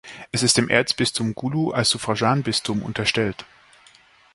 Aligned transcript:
Es 0.31 0.41
ist 0.41 0.57
dem 0.57 0.67
Erzbistum 0.67 1.35
Gulu 1.35 1.69
als 1.73 1.91
Suffraganbistum 1.91 2.81
unterstellt. 2.81 3.45